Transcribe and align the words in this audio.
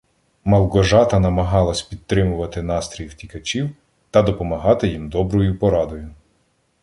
Малґожата 0.45 1.19
намагалась 1.19 1.81
підтримувати 1.81 2.61
настрій 2.61 3.05
втікачів 3.07 3.69
та 4.11 4.21
допомагати 4.21 4.87
їм 4.87 5.09
доброю 5.09 5.59
порадою. 5.59 6.13